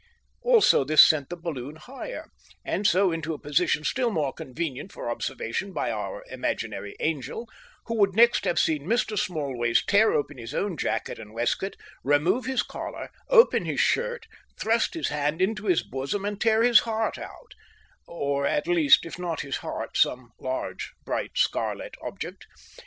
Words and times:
Also 0.41 0.83
this 0.83 1.05
sent 1.05 1.29
the 1.29 1.35
balloon 1.37 1.75
higher, 1.75 2.25
and 2.65 2.87
so 2.87 3.11
into 3.11 3.35
a 3.35 3.39
position 3.39 3.83
still 3.83 4.09
more 4.09 4.33
convenient 4.33 4.91
for 4.91 5.07
observation 5.11 5.73
by 5.73 5.91
our 5.91 6.23
imaginary 6.31 6.95
angel 6.99 7.47
who 7.85 7.93
would 7.95 8.15
next 8.15 8.45
have 8.45 8.57
seen 8.57 8.87
Mr. 8.87 9.15
Smallways 9.15 9.85
tear 9.85 10.11
open 10.11 10.39
his 10.39 10.55
own 10.55 10.75
jacket 10.75 11.19
and 11.19 11.35
waistcoat, 11.35 11.75
remove 12.03 12.45
his 12.45 12.63
collar, 12.63 13.11
open 13.29 13.65
his 13.65 13.79
shirt, 13.79 14.25
thrust 14.59 14.95
his 14.95 15.09
hand 15.09 15.39
into 15.39 15.65
his 15.65 15.83
bosom, 15.83 16.25
and 16.25 16.41
tear 16.41 16.63
his 16.63 16.79
heart 16.79 17.19
out 17.19 17.53
or 18.07 18.47
at 18.47 18.67
least, 18.67 19.05
if 19.05 19.19
not 19.19 19.41
his 19.41 19.57
heart, 19.57 19.95
some 19.95 20.31
large 20.39 20.93
bright 21.05 21.37
scarlet 21.37 21.93
object. 22.03 22.47